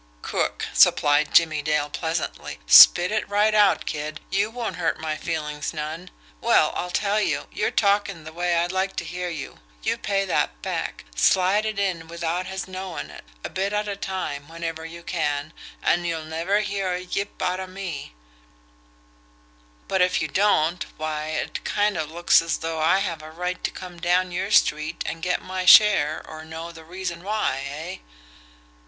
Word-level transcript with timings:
"Crook," 0.23 0.65
supplied 0.73 1.31
Jimmie 1.31 1.61
Dale 1.61 1.87
pleasantly. 1.91 2.57
"Spit 2.65 3.11
it 3.11 3.29
right 3.29 3.53
out, 3.53 3.85
kid; 3.85 4.19
you 4.31 4.49
won't 4.49 4.77
hurt 4.77 4.99
my 4.99 5.15
feelings 5.15 5.75
none. 5.75 6.09
Well, 6.41 6.73
I'll 6.75 6.89
tell 6.89 7.21
you 7.21 7.45
you're 7.53 7.69
talking 7.69 8.23
the 8.23 8.33
way 8.33 8.55
I 8.55 8.65
like 8.65 8.95
to 8.95 9.05
hear 9.05 9.29
you 9.29 9.59
you 9.83 9.99
pay 9.99 10.25
that 10.25 10.59
back, 10.63 11.05
slide 11.15 11.67
it 11.67 11.77
in 11.77 12.07
without 12.07 12.47
his 12.47 12.67
knowing 12.67 13.11
it, 13.11 13.23
a 13.43 13.49
bit 13.51 13.73
at 13.73 13.87
a 13.87 13.95
time, 13.95 14.47
whenever 14.47 14.83
you 14.87 15.03
can, 15.03 15.53
and 15.83 16.07
you'll 16.07 16.25
never 16.25 16.61
hear 16.61 16.91
a 16.93 17.01
yip 17.01 17.39
out 17.39 17.59
of 17.59 17.69
me; 17.69 18.15
but 19.87 20.01
if 20.01 20.19
you 20.19 20.27
don't, 20.27 20.83
why 20.97 21.27
it 21.27 21.63
kind 21.63 21.95
of 21.95 22.09
looks 22.09 22.41
as 22.41 22.57
though 22.57 22.79
I 22.79 22.97
have 23.01 23.21
a 23.21 23.29
right 23.29 23.63
to 23.63 23.69
come 23.69 23.99
down 23.99 24.31
your 24.31 24.49
street 24.49 25.03
and 25.05 25.21
get 25.21 25.43
my 25.43 25.65
share 25.65 26.25
or 26.27 26.43
know 26.43 26.71
the 26.71 26.83
reason 26.83 27.23
why 27.23 27.61
eh?" 27.69 27.97